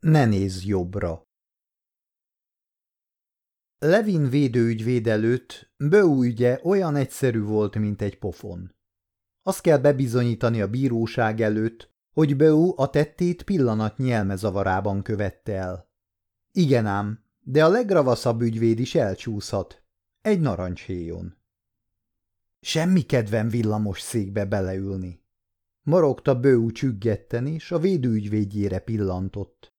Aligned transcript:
Ne 0.00 0.24
nézz 0.24 0.64
jobbra! 0.64 1.28
Levin 3.78 4.28
védőügyvéd 4.28 5.06
előtt 5.06 5.72
Bő 5.76 6.22
ügye 6.22 6.60
olyan 6.62 6.96
egyszerű 6.96 7.42
volt, 7.42 7.76
mint 7.76 8.02
egy 8.02 8.18
pofon. 8.18 8.74
Azt 9.42 9.60
kell 9.60 9.78
bebizonyítani 9.78 10.60
a 10.60 10.68
bíróság 10.68 11.40
előtt, 11.40 11.90
hogy 12.12 12.36
Beu 12.36 12.72
a 12.76 12.90
tettét 12.90 13.42
pillanatnyi 13.42 14.12
elmezavarában 14.12 15.02
követte 15.02 15.54
el. 15.54 15.90
Igen 16.52 16.86
ám, 16.86 17.24
de 17.40 17.64
a 17.64 17.68
legravaszabb 17.68 18.40
ügyvéd 18.40 18.78
is 18.78 18.94
elcsúszhat. 18.94 19.82
Egy 20.20 20.40
narancshéjon. 20.40 21.36
Semmi 22.60 23.02
kedvem 23.02 23.48
villamos 23.48 24.00
székbe 24.00 24.44
beleülni. 24.44 25.24
Morogta 25.82 26.40
Bő 26.40 26.70
csüggetten, 26.70 27.46
és 27.46 27.72
a 27.72 27.78
védőügyvédjére 27.78 28.78
pillantott. 28.78 29.69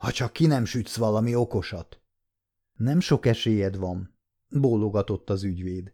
Ha 0.00 0.12
csak 0.12 0.32
ki 0.32 0.46
nem 0.46 0.64
sütsz 0.64 0.96
valami 0.96 1.34
okosat. 1.34 2.00
Nem 2.76 3.00
sok 3.00 3.26
esélyed 3.26 3.76
van, 3.76 4.18
bólogatott 4.48 5.30
az 5.30 5.42
ügyvéd. 5.42 5.92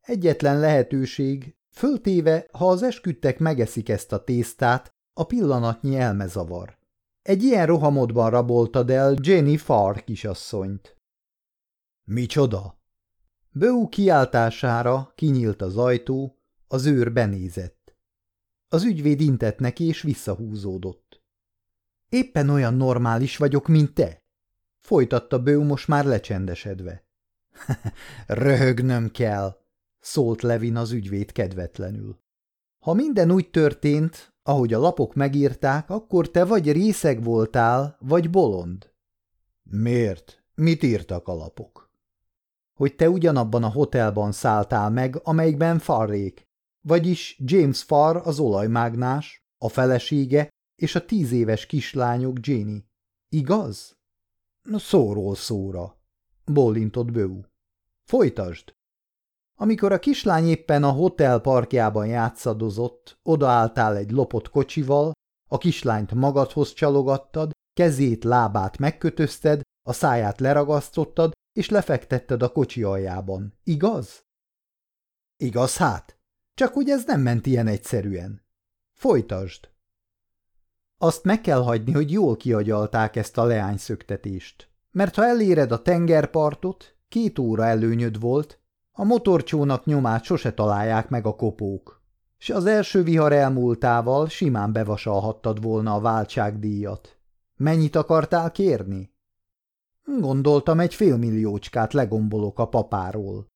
Egyetlen 0.00 0.58
lehetőség, 0.58 1.56
föltéve, 1.70 2.48
ha 2.52 2.68
az 2.68 2.82
esküdtek 2.82 3.38
megeszik 3.38 3.88
ezt 3.88 4.12
a 4.12 4.24
tésztát, 4.24 4.94
a 5.12 5.24
pillanatnyi 5.24 5.96
elmezavar. 5.96 6.78
Egy 7.22 7.42
ilyen 7.42 7.66
rohamodban 7.66 8.30
raboltad 8.30 8.90
el 8.90 9.16
Jenny 9.20 9.56
Farr 9.56 10.04
kisasszonyt. 10.04 10.96
Micsoda? 12.04 12.80
Bő 13.50 13.72
kiáltására 13.88 15.12
kinyílt 15.14 15.62
az 15.62 15.76
ajtó, 15.76 16.38
az 16.66 16.86
őr 16.86 17.12
benézett. 17.12 17.94
Az 18.68 18.84
ügyvéd 18.84 19.20
intett 19.20 19.58
neki, 19.58 19.84
és 19.84 20.02
visszahúzódott. 20.02 21.09
Éppen 22.10 22.48
olyan 22.48 22.74
normális 22.74 23.36
vagyok, 23.36 23.68
mint 23.68 23.94
te, 23.94 24.22
folytatta 24.78 25.42
Bő 25.42 25.58
most 25.58 25.88
már 25.88 26.04
lecsendesedve. 26.04 27.04
Röhögnöm 28.26 29.10
kell, 29.10 29.60
szólt 30.00 30.42
Levin 30.42 30.76
az 30.76 30.92
ügyvéd 30.92 31.32
kedvetlenül. 31.32 32.20
Ha 32.78 32.94
minden 32.94 33.30
úgy 33.30 33.50
történt, 33.50 34.34
ahogy 34.42 34.72
a 34.72 34.78
lapok 34.78 35.14
megírták, 35.14 35.90
akkor 35.90 36.30
te 36.30 36.44
vagy 36.44 36.72
részeg 36.72 37.24
voltál, 37.24 37.96
vagy 38.00 38.30
bolond. 38.30 38.92
Miért? 39.62 40.44
Mit 40.54 40.82
írtak 40.82 41.28
a 41.28 41.34
lapok? 41.34 41.90
Hogy 42.74 42.96
te 42.96 43.10
ugyanabban 43.10 43.62
a 43.62 43.70
hotelban 43.70 44.32
szálltál 44.32 44.90
meg, 44.90 45.20
amelyikben 45.22 45.78
Farrék, 45.78 46.48
vagyis 46.80 47.36
James 47.44 47.82
Farr 47.82 48.16
az 48.16 48.38
olajmágnás, 48.38 49.46
a 49.58 49.68
felesége 49.68 50.48
és 50.80 50.94
a 50.94 51.04
tíz 51.04 51.32
éves 51.32 51.66
kislányok 51.66 52.46
Jenny. 52.46 52.78
Igaz? 53.28 53.98
Szóról 54.62 55.34
szóra, 55.34 55.96
bólintott 56.44 57.10
Bő. 57.10 57.48
Folytasd! 58.04 58.74
Amikor 59.54 59.92
a 59.92 59.98
kislány 59.98 60.46
éppen 60.46 60.84
a 60.84 60.90
hotel 60.90 61.40
parkjában 61.40 62.06
játszadozott, 62.06 63.18
odaálltál 63.22 63.96
egy 63.96 64.10
lopott 64.10 64.50
kocsival, 64.50 65.12
a 65.50 65.58
kislányt 65.58 66.14
magadhoz 66.14 66.72
csalogattad, 66.72 67.50
kezét, 67.72 68.24
lábát 68.24 68.78
megkötözted, 68.78 69.60
a 69.82 69.92
száját 69.92 70.40
leragasztottad, 70.40 71.32
és 71.52 71.68
lefektetted 71.68 72.42
a 72.42 72.52
kocsi 72.52 72.82
aljában. 72.82 73.58
Igaz? 73.64 74.24
Igaz 75.36 75.76
hát? 75.76 76.18
Csak 76.54 76.72
hogy 76.72 76.90
ez 76.90 77.04
nem 77.04 77.20
ment 77.20 77.46
ilyen 77.46 77.66
egyszerűen. 77.66 78.44
Folytasd! 78.92 79.70
Azt 81.02 81.24
meg 81.24 81.40
kell 81.40 81.62
hagyni, 81.62 81.92
hogy 81.92 82.12
jól 82.12 82.36
kiagyalták 82.36 83.16
ezt 83.16 83.38
a 83.38 83.44
leányszöktetést. 83.44 84.68
Mert 84.90 85.14
ha 85.14 85.24
eléred 85.24 85.72
a 85.72 85.82
tengerpartot, 85.82 86.96
két 87.08 87.38
óra 87.38 87.64
előnyöd 87.64 88.20
volt, 88.20 88.60
a 88.92 89.04
motorcsónak 89.04 89.84
nyomát 89.84 90.24
sose 90.24 90.52
találják 90.52 91.08
meg 91.08 91.26
a 91.26 91.36
kopók, 91.36 92.02
és 92.38 92.50
az 92.50 92.66
első 92.66 93.02
vihar 93.02 93.32
elmúltával 93.32 94.28
simán 94.28 94.72
bevasalhattad 94.72 95.62
volna 95.62 95.94
a 95.94 96.00
váltságdíjat. 96.00 97.18
Mennyit 97.56 97.96
akartál 97.96 98.52
kérni? 98.52 99.14
Gondoltam, 100.18 100.80
egy 100.80 100.94
félmilliócskát 100.94 101.92
legombolok 101.92 102.58
a 102.58 102.68
papáról. 102.68 103.46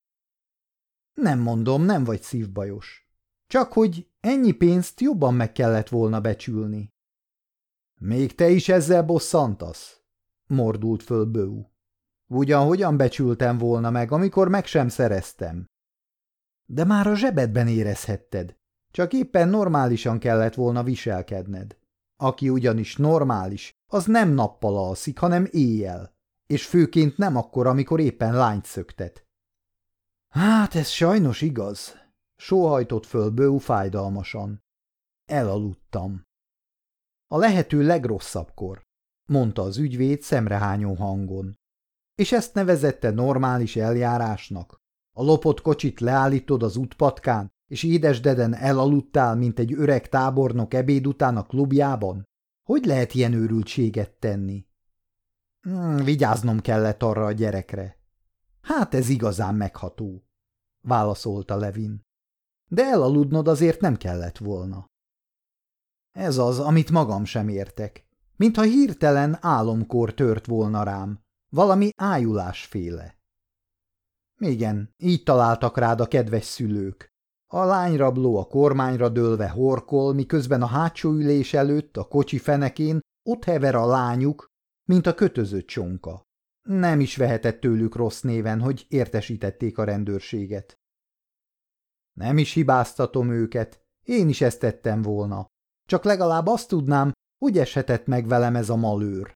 Nem 1.14 1.38
mondom, 1.38 1.82
nem 1.82 2.04
vagy 2.04 2.22
szívbajos. 2.22 3.08
Csak 3.46 3.72
hogy 3.72 4.08
ennyi 4.20 4.52
pénzt 4.52 5.00
jobban 5.00 5.34
meg 5.34 5.52
kellett 5.52 5.88
volna 5.88 6.20
becsülni. 6.20 6.93
Még 8.04 8.34
te 8.34 8.48
is 8.48 8.68
ezzel 8.68 9.02
bosszantasz? 9.02 10.00
Mordult 10.46 11.02
föl 11.02 11.24
Bő. 11.24 11.66
Ugyan 12.26 12.66
hogyan 12.66 12.96
becsültem 12.96 13.58
volna 13.58 13.90
meg, 13.90 14.12
amikor 14.12 14.48
meg 14.48 14.66
sem 14.66 14.88
szereztem? 14.88 15.66
De 16.66 16.84
már 16.84 17.06
a 17.06 17.14
zsebedben 17.14 17.68
érezhetted. 17.68 18.56
Csak 18.90 19.12
éppen 19.12 19.48
normálisan 19.48 20.18
kellett 20.18 20.54
volna 20.54 20.82
viselkedned. 20.82 21.76
Aki 22.16 22.48
ugyanis 22.48 22.96
normális, 22.96 23.72
az 23.86 24.04
nem 24.06 24.30
nappal 24.30 24.76
alszik, 24.76 25.18
hanem 25.18 25.48
éjjel. 25.50 26.14
És 26.46 26.66
főként 26.66 27.16
nem 27.16 27.36
akkor, 27.36 27.66
amikor 27.66 28.00
éppen 28.00 28.34
lányt 28.34 28.64
szöktet. 28.64 29.26
Hát 30.28 30.74
ez 30.74 30.88
sajnos 30.88 31.40
igaz, 31.40 31.96
sóhajtott 32.36 33.06
föl 33.06 33.30
Bő 33.30 33.58
fájdalmasan. 33.58 34.62
Elaludtam. 35.24 36.32
A 37.26 37.38
lehető 37.38 37.82
legrosszabbkor, 37.82 38.82
mondta 39.26 39.62
az 39.62 39.78
ügyvéd 39.78 40.20
szemrehányó 40.20 40.94
hangon. 40.94 41.58
És 42.14 42.32
ezt 42.32 42.54
nevezette 42.54 43.10
normális 43.10 43.76
eljárásnak? 43.76 44.82
A 45.16 45.22
lopott 45.22 45.60
kocsit 45.60 46.00
leállítod 46.00 46.62
az 46.62 46.76
útpatkán, 46.76 47.52
és 47.66 47.82
édesdeden 47.82 48.54
elaludtál, 48.54 49.36
mint 49.36 49.58
egy 49.58 49.72
öreg 49.72 50.08
tábornok 50.08 50.74
ebéd 50.74 51.06
után 51.06 51.36
a 51.36 51.46
klubjában? 51.46 52.24
Hogy 52.62 52.84
lehet 52.84 53.14
ilyen 53.14 53.32
őrültséget 53.32 54.10
tenni? 54.10 54.66
Hmm, 55.60 55.96
vigyáznom 55.96 56.60
kellett 56.60 57.02
arra 57.02 57.24
a 57.24 57.32
gyerekre. 57.32 57.98
Hát 58.60 58.94
ez 58.94 59.08
igazán 59.08 59.54
megható, 59.54 60.24
válaszolta 60.80 61.56
Levin. 61.56 62.02
De 62.70 62.84
elaludnod 62.84 63.48
azért 63.48 63.80
nem 63.80 63.96
kellett 63.96 64.38
volna. 64.38 64.86
Ez 66.14 66.38
az, 66.38 66.58
amit 66.60 66.90
magam 66.90 67.24
sem 67.24 67.48
értek. 67.48 68.06
Mintha 68.36 68.62
hirtelen 68.62 69.38
álomkor 69.40 70.14
tört 70.14 70.46
volna 70.46 70.82
rám. 70.82 71.20
Valami 71.50 71.90
ájulásféle. 71.96 73.18
Igen, 74.40 74.94
így 74.96 75.22
találtak 75.22 75.78
rád 75.78 76.00
a 76.00 76.06
kedves 76.06 76.44
szülők. 76.44 77.08
A 77.46 77.64
lányrabló 77.64 78.38
a 78.38 78.44
kormányra 78.44 79.08
dőlve 79.08 79.48
horkol, 79.48 80.14
miközben 80.14 80.62
a 80.62 80.66
hátsó 80.66 81.10
ülés 81.10 81.54
előtt, 81.54 81.96
a 81.96 82.08
kocsi 82.08 82.38
fenekén 82.38 83.00
ott 83.22 83.44
hever 83.44 83.74
a 83.74 83.86
lányuk, 83.86 84.46
mint 84.88 85.06
a 85.06 85.14
kötözött 85.14 85.66
csonka. 85.66 86.22
Nem 86.62 87.00
is 87.00 87.16
vehetett 87.16 87.60
tőlük 87.60 87.94
rossz 87.94 88.20
néven, 88.20 88.60
hogy 88.60 88.86
értesítették 88.88 89.78
a 89.78 89.84
rendőrséget. 89.84 90.78
Nem 92.12 92.38
is 92.38 92.52
hibáztatom 92.52 93.30
őket, 93.30 93.82
én 94.02 94.28
is 94.28 94.40
ezt 94.40 94.60
tettem 94.60 95.02
volna. 95.02 95.46
Csak 95.86 96.04
legalább 96.04 96.46
azt 96.46 96.68
tudnám, 96.68 97.12
hogy 97.38 97.58
eshetett 97.58 98.06
meg 98.06 98.26
velem 98.26 98.56
ez 98.56 98.70
a 98.70 98.76
malőr. 98.76 99.34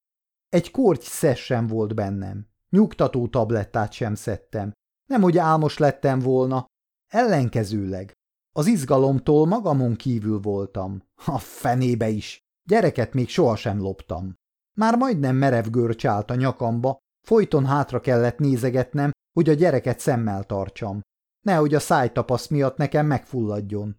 Egy 0.48 0.70
korty 0.70 1.04
szesz 1.04 1.38
sem 1.38 1.66
volt 1.66 1.94
bennem. 1.94 2.46
Nyugtató 2.70 3.28
tablettát 3.28 3.92
sem 3.92 4.14
szedtem. 4.14 4.72
Nem, 5.06 5.20
hogy 5.20 5.38
álmos 5.38 5.78
lettem 5.78 6.18
volna. 6.18 6.66
Ellenkezőleg. 7.06 8.12
Az 8.52 8.66
izgalomtól 8.66 9.46
magamon 9.46 9.96
kívül 9.96 10.40
voltam. 10.40 11.02
A 11.26 11.38
fenébe 11.38 12.08
is. 12.08 12.38
Gyereket 12.68 13.12
még 13.14 13.28
sohasem 13.28 13.80
loptam. 13.80 14.34
Már 14.78 14.96
majdnem 14.96 15.36
merev 15.36 15.66
görcs 15.66 16.06
állt 16.06 16.30
a 16.30 16.34
nyakamba, 16.34 16.98
folyton 17.26 17.66
hátra 17.66 18.00
kellett 18.00 18.38
nézegetnem, 18.38 19.10
hogy 19.32 19.48
a 19.48 19.52
gyereket 19.52 19.98
szemmel 19.98 20.44
tartsam. 20.44 21.00
Nehogy 21.40 21.74
a 21.74 21.80
szájtapasz 21.80 22.46
miatt 22.46 22.76
nekem 22.76 23.06
megfulladjon. 23.06 23.96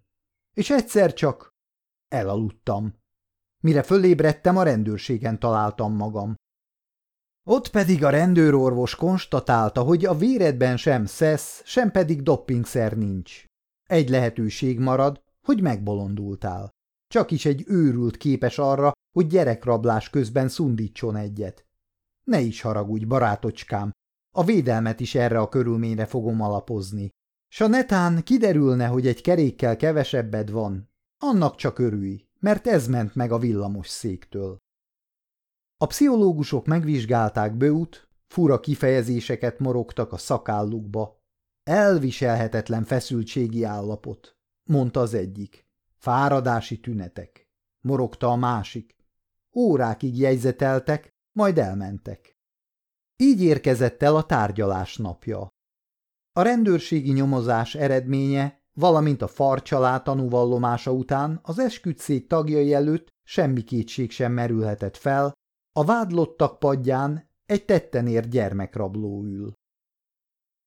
És 0.53 0.69
egyszer 0.69 1.13
csak 1.13 1.49
elaludtam. 2.09 2.93
Mire 3.63 3.83
fölébredtem, 3.83 4.57
a 4.57 4.63
rendőrségen 4.63 5.39
találtam 5.39 5.95
magam. 5.95 6.35
Ott 7.47 7.69
pedig 7.69 8.03
a 8.03 8.09
rendőrorvos 8.09 8.95
konstatálta, 8.95 9.81
hogy 9.81 10.05
a 10.05 10.15
véredben 10.15 10.77
sem 10.77 11.05
szesz, 11.05 11.61
sem 11.65 11.91
pedig 11.91 12.21
doppingszer 12.21 12.97
nincs. 12.97 13.45
Egy 13.83 14.09
lehetőség 14.09 14.79
marad, 14.79 15.21
hogy 15.45 15.61
megbolondultál. 15.61 16.69
Csak 17.07 17.31
is 17.31 17.45
egy 17.45 17.63
őrült 17.67 18.17
képes 18.17 18.57
arra, 18.57 18.91
hogy 19.11 19.27
gyerekrablás 19.27 20.09
közben 20.09 20.49
szundítson 20.49 21.15
egyet. 21.15 21.65
Ne 22.23 22.39
is 22.39 22.61
haragudj, 22.61 23.05
barátocskám, 23.05 23.91
a 24.35 24.43
védelmet 24.43 24.99
is 24.99 25.15
erre 25.15 25.39
a 25.39 25.49
körülményre 25.49 26.05
fogom 26.05 26.41
alapozni. 26.41 27.09
S 27.47 27.61
a 27.61 27.67
netán 27.67 28.23
kiderülne, 28.23 28.87
hogy 28.87 29.07
egy 29.07 29.21
kerékkel 29.21 29.77
kevesebbed 29.77 30.51
van, 30.51 30.88
annak 31.19 31.55
csak 31.55 31.79
örülj 31.79 32.29
mert 32.39 32.67
ez 32.67 32.87
ment 32.87 33.15
meg 33.15 33.31
a 33.31 33.37
villamos 33.37 33.87
széktől. 33.87 34.57
A 35.77 35.85
pszichológusok 35.85 36.65
megvizsgálták 36.65 37.57
Bőt, 37.57 38.09
fura 38.27 38.59
kifejezéseket 38.59 39.59
morogtak 39.59 40.11
a 40.11 40.17
szakállukba. 40.17 41.17
Elviselhetetlen 41.63 42.83
feszültségi 42.83 43.63
állapot, 43.63 44.37
mondta 44.63 44.99
az 44.99 45.13
egyik. 45.13 45.67
Fáradási 45.97 46.79
tünetek, 46.79 47.49
morogta 47.81 48.27
a 48.27 48.35
másik. 48.35 48.95
Órákig 49.55 50.17
jegyzeteltek, 50.17 51.09
majd 51.31 51.57
elmentek. 51.57 52.37
Így 53.15 53.41
érkezett 53.41 54.03
el 54.03 54.15
a 54.15 54.23
tárgyalás 54.23 54.97
napja. 54.97 55.47
A 56.31 56.41
rendőrségi 56.41 57.11
nyomozás 57.11 57.75
eredménye, 57.75 58.58
valamint 58.73 59.21
a 59.21 59.27
farcsalá 59.27 59.99
tanúvallomása 59.99 60.91
után 60.91 61.39
az 61.43 61.59
esküdszék 61.59 62.27
tagjai 62.27 62.73
előtt 62.73 63.07
semmi 63.23 63.63
kétség 63.63 64.11
sem 64.11 64.31
merülhetett 64.31 64.97
fel, 64.97 65.33
a 65.71 65.85
vádlottak 65.85 66.59
padján 66.59 67.29
egy 67.45 67.65
tetten 67.65 68.07
ért 68.07 68.29
gyermekrabló 68.29 69.23
ül. 69.23 69.53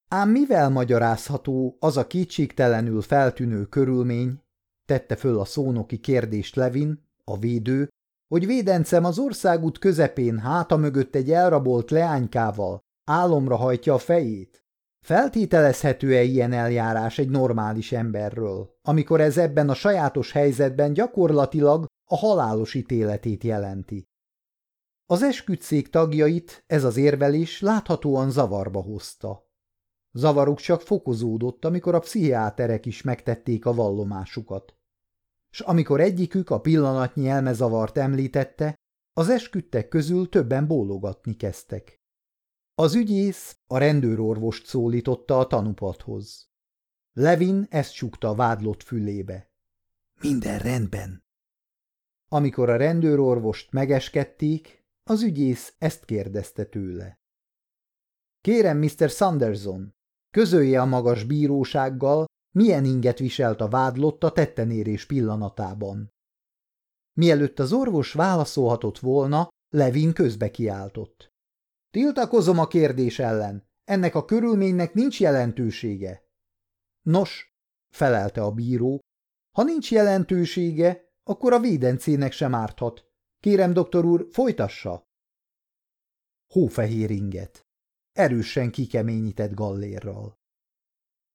Ám 0.08 0.30
mivel 0.30 0.70
magyarázható 0.70 1.76
az 1.80 1.96
a 1.96 2.06
kétségtelenül 2.06 3.02
feltűnő 3.02 3.64
körülmény, 3.64 4.42
tette 4.84 5.16
föl 5.16 5.38
a 5.38 5.44
szónoki 5.44 5.98
kérdést 5.98 6.56
Levin, 6.56 7.10
a 7.24 7.38
védő, 7.38 7.88
hogy 8.28 8.46
védencem 8.46 9.04
az 9.04 9.18
országút 9.18 9.78
közepén 9.78 10.38
háta 10.38 10.76
mögött 10.76 11.14
egy 11.14 11.30
elrabolt 11.30 11.90
leánykával 11.90 12.80
álomra 13.04 13.56
hajtja 13.56 13.94
a 13.94 13.98
fejét? 13.98 14.61
Feltételezhető-e 15.02 16.22
ilyen 16.22 16.52
eljárás 16.52 17.18
egy 17.18 17.28
normális 17.28 17.92
emberről, 17.92 18.78
amikor 18.82 19.20
ez 19.20 19.38
ebben 19.38 19.68
a 19.68 19.74
sajátos 19.74 20.32
helyzetben 20.32 20.92
gyakorlatilag 20.92 21.86
a 22.04 22.16
halálos 22.16 22.74
ítéletét 22.74 23.44
jelenti? 23.44 24.06
Az 25.06 25.22
esküdszék 25.22 25.90
tagjait 25.90 26.64
ez 26.66 26.84
az 26.84 26.96
érvelés 26.96 27.60
láthatóan 27.60 28.30
zavarba 28.30 28.80
hozta. 28.80 29.50
Zavaruk 30.12 30.58
csak 30.58 30.80
fokozódott, 30.80 31.64
amikor 31.64 31.94
a 31.94 31.98
pszichiáterek 31.98 32.86
is 32.86 33.02
megtették 33.02 33.66
a 33.66 33.74
vallomásukat. 33.74 34.74
S 35.50 35.60
amikor 35.60 36.00
egyikük 36.00 36.50
a 36.50 36.60
pillanatnyi 36.60 37.28
elmezavart 37.28 37.98
említette, 37.98 38.74
az 39.12 39.28
esküdtek 39.28 39.88
közül 39.88 40.28
többen 40.28 40.66
bólogatni 40.66 41.36
kezdtek. 41.36 42.01
Az 42.74 42.94
ügyész 42.94 43.56
a 43.66 43.78
rendőrorvost 43.78 44.66
szólította 44.66 45.38
a 45.38 45.46
tanupadhoz. 45.46 46.50
Levin 47.12 47.66
ezt 47.70 47.94
csukta 47.94 48.28
a 48.28 48.34
vádlott 48.34 48.82
fülébe. 48.82 49.50
Minden 50.20 50.58
rendben. 50.58 51.24
Amikor 52.28 52.70
a 52.70 52.76
rendőrorvost 52.76 53.72
megeskedték, 53.72 54.84
az 55.02 55.22
ügyész 55.22 55.74
ezt 55.78 56.04
kérdezte 56.04 56.64
tőle. 56.64 57.20
Kérem, 58.40 58.78
Mr. 58.78 59.10
Sanderson, 59.10 59.94
közölje 60.30 60.80
a 60.80 60.84
magas 60.84 61.24
bírósággal, 61.24 62.24
milyen 62.54 62.84
inget 62.84 63.18
viselt 63.18 63.60
a 63.60 63.68
vádlott 63.68 64.24
a 64.24 64.32
tettenérés 64.32 65.06
pillanatában. 65.06 66.12
Mielőtt 67.12 67.58
az 67.58 67.72
orvos 67.72 68.12
válaszolhatott 68.12 68.98
volna, 68.98 69.48
Levin 69.68 70.12
közbe 70.12 70.50
kiáltott. 70.50 71.31
Tiltakozom 71.92 72.58
a 72.58 72.66
kérdés 72.66 73.18
ellen. 73.18 73.68
Ennek 73.84 74.14
a 74.14 74.24
körülménynek 74.24 74.94
nincs 74.94 75.20
jelentősége. 75.20 76.22
Nos, 77.02 77.56
felelte 77.94 78.42
a 78.42 78.50
bíró, 78.50 79.00
ha 79.56 79.62
nincs 79.62 79.90
jelentősége, 79.90 81.12
akkor 81.22 81.52
a 81.52 81.60
védencének 81.60 82.32
sem 82.32 82.54
árthat. 82.54 83.04
Kérem, 83.40 83.72
doktor 83.72 84.04
úr, 84.04 84.28
folytassa. 84.30 85.02
Hófehér 86.52 87.10
inget. 87.10 87.66
Erősen 88.12 88.70
kikeményített 88.70 89.54
gallérral. 89.54 90.38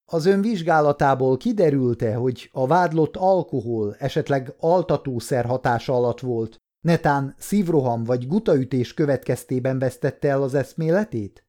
Az 0.06 0.26
ön 0.26 0.42
vizsgálatából 0.42 1.38
kiderülte, 1.38 2.16
hogy 2.16 2.50
a 2.52 2.68
vádlott 2.68 3.16
alkohol, 3.16 3.96
esetleg 3.96 4.56
altatószer 4.60 5.46
hatása 5.46 5.94
alatt 5.94 6.20
volt, 6.20 6.58
netán 6.88 7.36
szívroham 7.38 8.04
vagy 8.04 8.28
gutaütés 8.28 8.94
következtében 8.94 9.80
vesztette 9.80 10.28
el 10.28 10.42
az 10.42 10.54
eszméletét? 10.54 11.46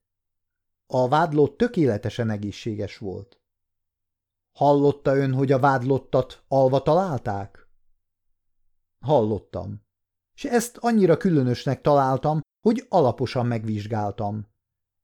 A 0.87 1.09
vádlott 1.09 1.57
tökéletesen 1.57 2.31
egészséges 2.31 2.99
volt. 2.99 3.41
Hallotta 4.53 5.17
ön, 5.17 5.33
hogy 5.33 5.53
a 5.53 5.59
vádlottat 5.59 6.45
alva 6.49 6.83
találták? 6.83 7.69
Hallottam. 9.05 9.83
És 10.35 10.45
ezt 10.45 10.77
annyira 10.77 11.17
különösnek 11.17 11.81
találtam, 11.81 12.41
hogy 12.61 12.87
alaposan 12.89 13.47
megvizsgáltam. 13.47 14.47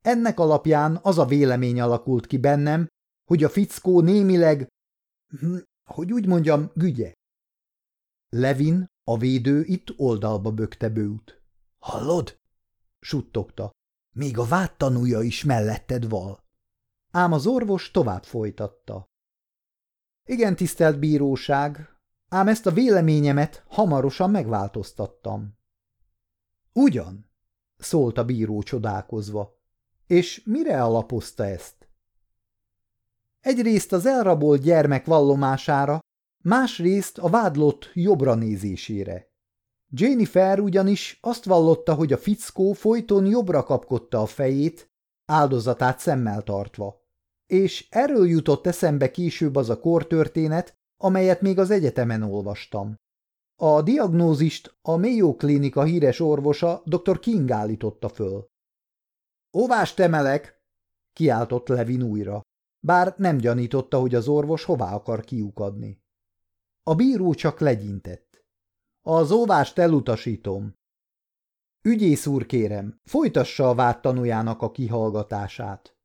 Ennek 0.01 0.39
alapján 0.39 0.99
az 1.03 1.19
a 1.19 1.25
vélemény 1.25 1.81
alakult 1.81 2.27
ki 2.27 2.39
bennem, 2.39 2.87
hogy 3.25 3.45
a 3.45 3.49
fickó 3.49 4.01
némileg, 4.01 4.67
hm, 5.41 5.57
hogy 5.85 6.13
úgy 6.13 6.27
mondjam, 6.27 6.71
gügye. 6.75 7.13
Levin, 8.29 8.87
a 9.05 9.19
védő 9.19 9.63
itt 9.65 9.99
oldalba 9.99 10.51
bökte 10.51 10.89
bőt. 10.89 11.43
Hallod? 11.79 12.39
suttogta. 13.01 13.71
Még 14.11 14.39
a 14.39 14.45
vád 14.45 14.77
tanúja 14.77 15.21
is 15.21 15.45
melletted 15.45 16.09
val. 16.09 16.45
Ám 17.11 17.33
az 17.33 17.47
orvos 17.47 17.91
tovább 17.91 18.25
folytatta. 18.25 19.05
Igen, 20.25 20.57
tisztelt 20.57 20.99
bíróság, 20.99 21.99
ám 22.29 22.49
ezt 22.49 22.67
a 22.67 22.71
véleményemet 22.71 23.65
hamarosan 23.69 24.31
megváltoztattam. 24.31 25.59
Ugyan? 26.73 27.31
szólt 27.77 28.19
a 28.19 28.25
bíró 28.25 28.63
csodálkozva. 28.63 29.59
És 30.07 30.43
mire 30.45 30.83
alapozta 30.83 31.45
ezt? 31.45 31.89
Egyrészt 33.41 33.93
az 33.93 34.07
elrabolt 34.07 34.63
gyermek 34.63 35.05
vallomására, 35.05 35.99
másrészt 36.45 37.19
a 37.19 37.29
vádlott 37.29 37.91
jobbra 37.95 38.35
nézésére. 38.35 39.33
Jennifer 39.91 40.61
ugyanis 40.61 41.19
azt 41.21 41.45
vallotta, 41.45 41.95
hogy 41.95 42.13
a 42.13 42.19
fickó 42.19 42.73
folyton 42.73 43.27
jobbra 43.27 43.63
kapkodta 43.63 44.21
a 44.21 44.27
fejét, 44.27 44.91
áldozatát 45.25 45.99
szemmel 45.99 46.43
tartva. 46.43 47.03
És 47.47 47.87
erről 47.91 48.29
jutott 48.29 48.67
eszembe 48.67 49.11
később 49.11 49.57
az 49.57 49.71
a 49.71 49.81
kortörténet, 49.81 50.75
amelyet 50.97 51.41
még 51.41 51.59
az 51.59 51.71
egyetemen 51.71 52.23
olvastam. 52.23 52.95
A 53.57 53.83
diagnózist 53.83 54.79
a 54.83 54.97
Mayo 54.97 55.35
Klinika 55.37 55.83
híres 55.83 56.21
orvosa 56.21 56.83
dr. 56.85 57.19
King 57.19 57.51
állította 57.51 58.09
föl.– 58.09 58.47
Óvást 59.59 59.99
emelek!– 59.99 60.63
kiáltott 61.17 61.69
Levin 61.69 62.03
újra, 62.03 62.41
bár 62.81 63.15
nem 63.17 63.37
gyanította, 63.37 63.99
hogy 63.99 64.15
az 64.15 64.29
orvos 64.29 64.65
hová 64.65 64.95
akar 64.95 65.25
kiukadni. 65.25 66.04
A 66.87 66.95
bíró 66.95 67.35
csak 67.35 67.61
legyintett. 67.61 68.45
Az 69.07 69.31
óvást 69.31 69.79
elutasítom. 69.79 70.75
Ügyész 71.83 72.27
úr, 72.27 72.47
kérem, 72.47 73.01
folytassa 73.05 73.69
a 73.69 73.75
vád 73.75 74.01
tanújának 74.01 74.63
a 74.63 74.71
kihallgatását. 74.71 75.97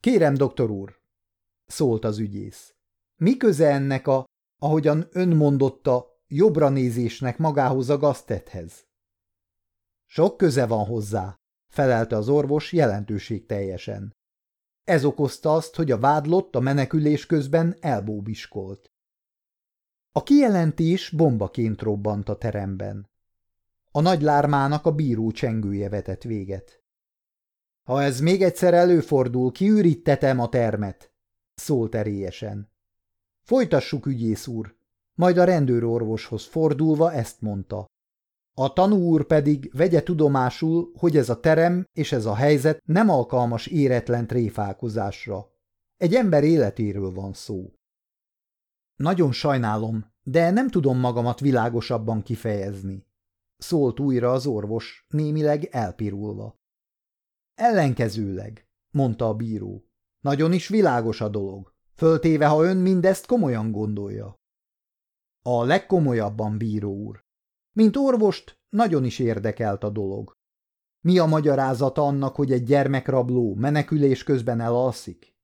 Kérem, 0.00 0.34
doktor 0.34 0.70
úr, 0.70 1.00
szólt 1.66 2.04
az 2.04 2.18
ügyész. 2.18 2.74
Mi 3.16 3.36
köze 3.36 3.68
ennek 3.68 4.06
a, 4.06 4.24
ahogyan 4.58 5.08
ön 5.10 5.36
mondotta, 5.36 6.20
jobbra 6.26 6.68
nézésnek 6.68 7.38
magához 7.38 7.90
a 7.90 7.98
gaztethez? 7.98 8.86
Sok 10.06 10.36
köze 10.36 10.66
van 10.66 10.84
hozzá, 10.84 11.36
felelte 11.72 12.16
az 12.16 12.28
orvos 12.28 12.72
jelentőség 12.72 13.46
teljesen. 13.46 14.12
Ez 14.84 15.04
okozta 15.04 15.54
azt, 15.54 15.76
hogy 15.76 15.90
a 15.90 15.98
vádlott 15.98 16.54
a 16.54 16.60
menekülés 16.60 17.26
közben 17.26 17.76
elbóbiskolt. 17.80 18.91
A 20.14 20.22
kijelentés 20.22 21.10
bombaként 21.10 21.82
robbant 21.82 22.28
a 22.28 22.36
teremben. 22.36 23.10
A 23.90 24.00
nagy 24.00 24.22
lármának 24.22 24.86
a 24.86 24.92
bíró 24.92 25.30
csengője 25.30 25.88
vetett 25.88 26.22
véget. 26.22 26.82
Ha 27.82 28.02
ez 28.02 28.20
még 28.20 28.42
egyszer 28.42 28.74
előfordul, 28.74 29.52
kiürítetem 29.52 30.38
a 30.38 30.48
termet, 30.48 31.12
szólt 31.54 31.94
erélyesen. 31.94 32.70
Folytassuk, 33.42 34.06
ügyész 34.06 34.46
úr, 34.46 34.76
majd 35.14 35.38
a 35.38 35.44
rendőrorvoshoz 35.44 36.44
fordulva 36.44 37.12
ezt 37.12 37.40
mondta. 37.40 37.86
A 38.54 38.72
tanú 38.72 38.96
úr 38.96 39.26
pedig 39.26 39.70
vegye 39.74 40.02
tudomásul, 40.02 40.92
hogy 40.94 41.16
ez 41.16 41.28
a 41.28 41.40
terem 41.40 41.88
és 41.92 42.12
ez 42.12 42.26
a 42.26 42.34
helyzet 42.34 42.82
nem 42.84 43.08
alkalmas 43.08 43.66
éretlen 43.66 44.26
tréfálkozásra. 44.26 45.52
Egy 45.96 46.14
ember 46.14 46.44
életéről 46.44 47.12
van 47.12 47.32
szó. 47.32 47.72
Nagyon 49.02 49.32
sajnálom, 49.32 50.12
de 50.22 50.50
nem 50.50 50.68
tudom 50.68 50.98
magamat 50.98 51.40
világosabban 51.40 52.22
kifejezni. 52.22 53.06
Szólt 53.56 54.00
újra 54.00 54.32
az 54.32 54.46
orvos, 54.46 55.06
némileg 55.08 55.64
elpirulva. 55.64 56.60
Ellenkezőleg, 57.54 58.68
mondta 58.90 59.28
a 59.28 59.34
bíró. 59.34 59.84
Nagyon 60.20 60.52
is 60.52 60.68
világos 60.68 61.20
a 61.20 61.28
dolog, 61.28 61.74
föltéve, 61.94 62.46
ha 62.46 62.64
ön 62.64 62.76
mindezt 62.76 63.26
komolyan 63.26 63.70
gondolja. 63.70 64.40
A 65.42 65.64
legkomolyabban, 65.64 66.58
bíró 66.58 66.94
úr. 66.94 67.24
Mint 67.72 67.96
orvost 67.96 68.60
nagyon 68.68 69.04
is 69.04 69.18
érdekelt 69.18 69.84
a 69.84 69.90
dolog. 69.90 70.32
Mi 71.00 71.18
a 71.18 71.26
magyarázata 71.26 72.02
annak, 72.02 72.34
hogy 72.34 72.52
egy 72.52 72.64
gyermekrabló 72.64 73.54
menekülés 73.54 74.22
közben 74.22 74.60
elalszik? 74.60 75.36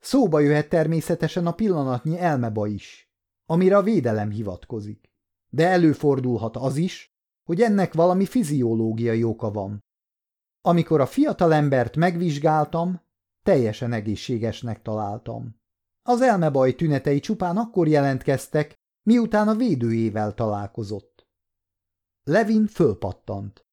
Szóba 0.00 0.40
jöhet 0.40 0.68
természetesen 0.68 1.46
a 1.46 1.52
pillanatnyi 1.52 2.18
elmeba 2.18 2.66
is, 2.66 3.10
amire 3.46 3.76
a 3.76 3.82
védelem 3.82 4.30
hivatkozik. 4.30 5.12
De 5.48 5.68
előfordulhat 5.68 6.56
az 6.56 6.76
is, 6.76 7.10
hogy 7.44 7.60
ennek 7.60 7.94
valami 7.94 8.26
fiziológiai 8.26 9.24
oka 9.24 9.50
van. 9.50 9.84
Amikor 10.60 11.00
a 11.00 11.06
fiatalembert 11.06 11.96
megvizsgáltam, 11.96 13.00
teljesen 13.42 13.92
egészségesnek 13.92 14.82
találtam. 14.82 15.60
Az 16.02 16.20
elmebaj 16.20 16.74
tünetei 16.74 17.20
csupán 17.20 17.56
akkor 17.56 17.88
jelentkeztek, 17.88 18.74
miután 19.02 19.48
a 19.48 19.54
védőjével 19.54 20.34
találkozott. 20.34 21.28
Levin 22.22 22.66
fölpattant. 22.66 23.66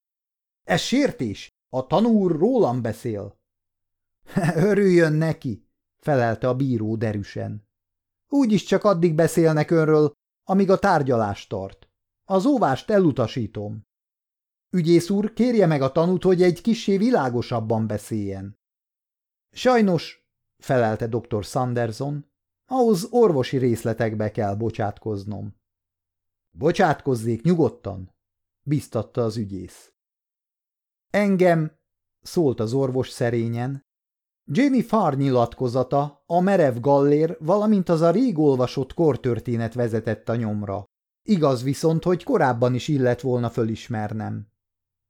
Ez 0.63 0.81
sértés? 0.81 1.49
A 1.69 1.87
tanúr 1.87 2.37
rólam 2.37 2.81
beszél. 2.81 3.39
Örüljön 4.55 5.13
neki, 5.13 5.66
felelte 6.07 6.47
a 6.47 6.55
bíró 6.55 6.95
derűsen. 6.95 7.67
Úgyis 8.27 8.63
csak 8.63 8.83
addig 8.83 9.15
beszélnek 9.15 9.71
önről, 9.71 10.11
amíg 10.43 10.69
a 10.69 10.79
tárgyalás 10.79 11.47
tart. 11.47 11.89
Az 12.25 12.45
óvást 12.45 12.89
elutasítom. 12.89 13.85
Ügyész 14.69 15.09
úr, 15.09 15.33
kérje 15.33 15.65
meg 15.65 15.81
a 15.81 15.91
tanút, 15.91 16.23
hogy 16.23 16.41
egy 16.41 16.61
kissé 16.61 16.97
világosabban 16.97 17.87
beszéljen. 17.87 18.59
Sajnos, 19.51 20.27
felelte 20.57 21.07
dr. 21.07 21.43
Sanderson, 21.43 22.31
ahhoz 22.65 23.07
orvosi 23.09 23.57
részletekbe 23.57 24.31
kell 24.31 24.55
bocsátkoznom. 24.55 25.55
Bocsátkozzék 26.51 27.41
nyugodtan, 27.41 28.15
biztatta 28.61 29.23
az 29.23 29.37
ügyész. 29.37 29.93
Engem, 31.09 31.79
szólt 32.21 32.59
az 32.59 32.73
orvos 32.73 33.09
szerényen, 33.09 33.86
Jamie 34.49 34.83
Farr 34.83 35.15
nyilatkozata, 35.15 36.23
a 36.25 36.39
merev 36.39 36.79
gallér, 36.79 37.37
valamint 37.39 37.89
az 37.89 38.01
a 38.01 38.11
rég 38.11 38.37
olvasott 38.37 38.93
kortörténet 38.93 39.73
vezetett 39.73 40.29
a 40.29 40.35
nyomra. 40.35 40.85
Igaz 41.23 41.63
viszont, 41.63 42.03
hogy 42.03 42.23
korábban 42.23 42.73
is 42.73 42.87
illet 42.87 43.21
volna 43.21 43.49
fölismernem. 43.49 44.47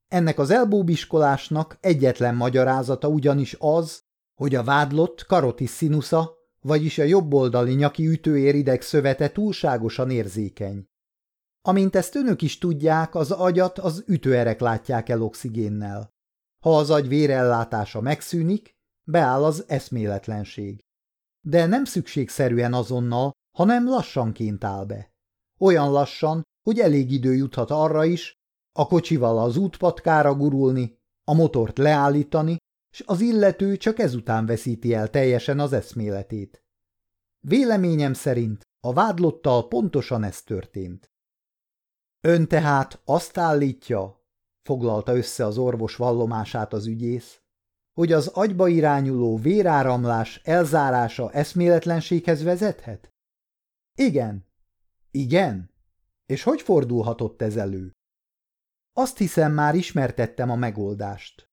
Ennek 0.08 0.40
az 0.40 0.50
elbóbiskolásnak 0.50 1.78
egyetlen 1.82 2.36
magyarázata 2.36 3.08
ugyanis 3.08 3.56
az, 3.60 4.02
hogy 4.36 4.56
a 4.56 4.64
vádlott 4.64 5.26
karotis 5.26 5.70
színusza, 5.70 6.34
vagyis 6.62 6.98
a 6.98 7.04
jobboldali 7.04 7.74
nyaki 7.74 8.08
ütőér 8.08 8.56
idegszövete 8.56 9.32
túlságosan 9.32 10.10
érzékeny. 10.10 10.86
Amint 11.62 11.96
ezt 11.96 12.16
önök 12.16 12.42
is 12.42 12.58
tudják, 12.58 13.16
az 13.16 13.32
agyat 13.32 13.80
az 13.80 14.04
ütőerek 14.08 14.60
látják 14.60 15.10
el 15.10 15.22
oxigénnel. 15.22 16.14
Ha 16.64 16.78
az 16.78 16.90
agy 16.90 17.08
vérellátása 17.08 18.02
megszűnik, 18.02 18.77
beáll 19.08 19.44
az 19.44 19.64
eszméletlenség. 19.68 20.80
De 21.42 21.66
nem 21.66 21.86
szükségszerűen 21.86 22.74
azonnal, 22.74 23.32
hanem 23.58 23.88
lassanként 23.88 24.64
áll 24.64 24.86
be. 24.86 25.12
Olyan 25.60 25.92
lassan, 25.92 26.44
hogy 26.64 26.80
elég 26.80 27.12
idő 27.12 27.34
juthat 27.34 27.72
arra 27.72 28.06
is, 28.06 28.34
a 28.72 28.88
kocsival 28.88 29.40
az 29.40 29.58
útpatkára 29.58 30.36
gurulni, 30.36 30.98
a 31.24 31.34
motort 31.34 31.78
leállítani, 31.78 32.58
s 32.96 33.04
az 33.06 33.22
illető 33.22 33.78
csak 33.78 34.00
ezután 34.00 34.46
veszíti 34.46 34.94
el 34.94 35.10
teljesen 35.10 35.60
az 35.60 35.74
eszméletét. 35.74 36.64
Véleményem 37.40 38.14
szerint 38.14 38.62
a 38.80 38.94
vádlottal 38.94 39.68
pontosan 39.68 40.24
ez 40.24 40.42
történt. 40.42 41.12
Ön 42.22 42.48
tehát 42.48 43.02
azt 43.06 43.38
állítja, 43.38 44.26
foglalta 44.64 45.16
össze 45.16 45.46
az 45.46 45.58
orvos 45.58 45.96
vallomását 45.96 46.74
az 46.74 46.86
ügyész, 46.86 47.42
hogy 47.98 48.12
az 48.12 48.28
agyba 48.28 48.68
irányuló 48.68 49.38
véráramlás 49.38 50.42
elzárása 50.44 51.32
eszméletlenséghez 51.32 52.44
vezethet? 52.44 53.14
Igen. 53.96 54.46
Igen? 55.12 55.72
És 56.26 56.44
hogy 56.44 56.62
fordulhatott 56.62 57.42
ez 57.42 57.56
elő? 57.56 57.92
Azt 58.94 59.18
hiszem, 59.18 59.54
már 59.54 59.76
ismertettem 59.76 60.50
a 60.50 60.56
megoldást. 60.56 61.50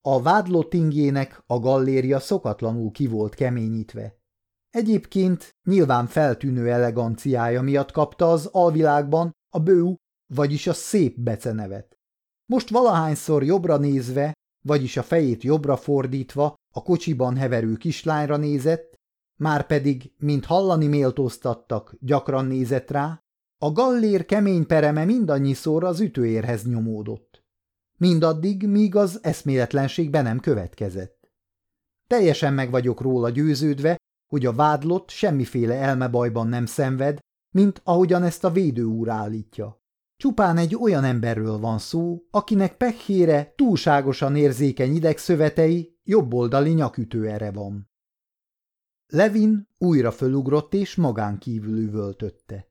A 0.00 0.22
vádlott 0.22 0.74
ingjének 0.74 1.42
a 1.46 1.58
galléria 1.58 2.20
szokatlanul 2.20 2.90
ki 2.90 3.06
volt 3.06 3.34
keményítve. 3.34 4.18
Egyébként 4.70 5.50
nyilván 5.64 6.06
feltűnő 6.06 6.70
eleganciája 6.70 7.62
miatt 7.62 7.90
kapta 7.90 8.30
az 8.30 8.46
alvilágban 8.46 9.32
a 9.48 9.58
bő, 9.58 9.96
vagyis 10.34 10.66
a 10.66 10.72
szép 10.72 11.20
becenevet. 11.20 11.98
Most 12.46 12.70
valahányszor 12.70 13.44
jobbra 13.44 13.76
nézve, 13.76 14.32
vagyis 14.66 14.96
a 14.96 15.02
fejét 15.02 15.42
jobbra 15.42 15.76
fordítva 15.76 16.54
a 16.74 16.82
kocsiban 16.82 17.36
heverő 17.36 17.76
kislányra 17.76 18.36
nézett, 18.36 18.94
már 19.36 19.66
pedig, 19.66 20.12
mint 20.18 20.44
hallani 20.44 20.86
méltóztattak, 20.86 21.94
gyakran 22.00 22.46
nézett 22.46 22.90
rá, 22.90 23.22
a 23.58 23.72
gallér 23.72 24.24
kemény 24.24 24.66
pereme 24.66 25.04
mindannyiszor 25.04 25.84
az 25.84 26.00
ütőérhez 26.00 26.66
nyomódott. 26.66 27.42
Mindaddig, 27.96 28.66
míg 28.66 28.96
az 28.96 29.18
eszméletlenség 29.22 30.10
be 30.10 30.22
nem 30.22 30.40
következett. 30.40 31.30
Teljesen 32.06 32.54
meg 32.54 32.70
vagyok 32.70 33.00
róla 33.00 33.30
győződve, 33.30 33.96
hogy 34.26 34.46
a 34.46 34.52
vádlott 34.52 35.10
semmiféle 35.10 35.74
elmebajban 35.74 36.48
nem 36.48 36.66
szenved, 36.66 37.18
mint 37.54 37.80
ahogyan 37.84 38.22
ezt 38.22 38.44
a 38.44 38.50
védő 38.50 38.84
úr 38.84 39.08
állítja. 39.08 39.83
Csupán 40.16 40.56
egy 40.56 40.76
olyan 40.76 41.04
emberről 41.04 41.58
van 41.58 41.78
szó, 41.78 42.22
akinek 42.30 42.76
pehére 42.76 43.52
túlságosan 43.56 44.36
érzékeny 44.36 44.94
idegszövetei 44.94 45.98
jobboldali 46.04 46.72
nyakütőere 46.72 47.50
van. 47.52 47.90
Levin 49.06 49.68
újra 49.78 50.10
fölugrott 50.10 50.74
és 50.74 50.94
magán 50.94 51.38
kívül 51.38 51.78
üvöltötte. 51.78 52.68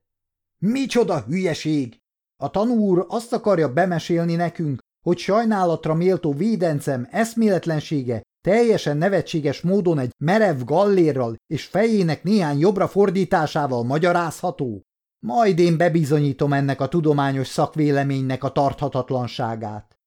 Micsoda 0.58 1.20
hülyeség! 1.20 1.98
A 2.36 2.50
tanúr 2.50 3.06
azt 3.08 3.32
akarja 3.32 3.72
bemesélni 3.72 4.34
nekünk, 4.34 4.78
hogy 5.04 5.18
sajnálatra 5.18 5.94
méltó 5.94 6.32
védencem 6.32 7.08
eszméletlensége 7.10 8.22
teljesen 8.44 8.96
nevetséges 8.96 9.60
módon 9.60 9.98
egy 9.98 10.12
merev 10.18 10.62
gallérral 10.64 11.36
és 11.46 11.64
fejének 11.64 12.22
néhány 12.22 12.58
jobbra 12.58 12.88
fordításával 12.88 13.84
magyarázható? 13.84 14.82
Majd 15.24 15.58
én 15.58 15.76
bebizonyítom 15.76 16.52
ennek 16.52 16.80
a 16.80 16.88
tudományos 16.88 17.46
szakvéleménynek 17.46 18.44
a 18.44 18.52
tarthatatlanságát. 18.52 19.98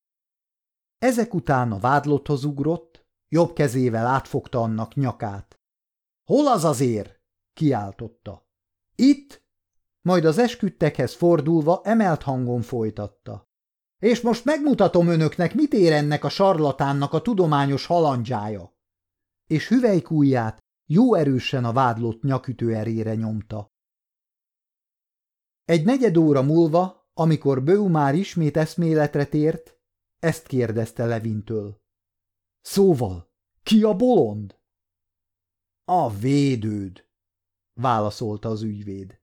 Ezek 0.97 1.33
után 1.33 1.71
a 1.71 1.79
vádlotthoz 1.79 2.43
ugrott, 2.43 3.05
jobb 3.29 3.53
kezével 3.53 4.05
átfogta 4.05 4.61
annak 4.61 4.95
nyakát.– 4.95 5.59
Hol 6.29 6.47
az 6.47 6.63
azért?– 6.63 7.21
kiáltotta.– 7.59 8.47
Itt? 8.95 9.45
Majd 10.01 10.25
az 10.25 10.37
esküdtekhez 10.37 11.13
fordulva 11.13 11.81
emelt 11.83 12.23
hangon 12.23 12.61
folytatta. 12.61 13.43
És 13.99 14.21
most 14.21 14.45
megmutatom 14.45 15.07
önöknek, 15.07 15.53
mit 15.53 15.73
ér 15.73 15.91
ennek 15.91 16.23
a 16.23 16.29
sarlatánnak 16.29 17.13
a 17.13 17.21
tudományos 17.21 17.85
halandzsája. 17.85 18.77
És 19.47 19.67
hüvelykújját 19.67 20.57
jó 20.89 21.13
erősen 21.13 21.65
a 21.65 21.73
vádlott 21.73 22.21
nyakütő 22.21 22.75
erére 22.75 23.15
nyomta. 23.15 23.75
Egy 25.67 25.85
negyed 25.85 26.17
óra 26.17 26.41
múlva, 26.41 27.09
amikor 27.13 27.63
Bő 27.63 27.81
már 27.87 28.15
ismét 28.15 28.57
eszméletre 28.57 29.25
tért, 29.25 29.79
ezt 30.19 30.47
kérdezte 30.47 31.05
Levintől. 31.05 31.81
Szóval, 32.61 33.31
ki 33.63 33.83
a 33.83 33.95
bolond? 33.95 34.59
A 35.85 36.17
védőd, 36.17 37.07
válaszolta 37.73 38.49
az 38.49 38.61
ügyvéd. 38.61 39.21